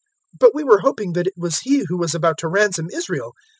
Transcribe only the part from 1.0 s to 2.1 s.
that it was He who